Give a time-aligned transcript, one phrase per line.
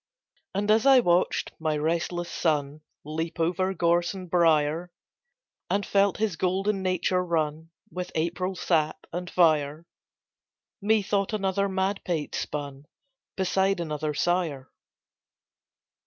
[0.55, 4.91] And as I watched my restless son Leap over gorse and briar,
[5.69, 9.85] And felt his golden nature run With April sap and fire,
[10.81, 12.87] Methought another madpate spun
[13.35, 14.71] Beside another sire.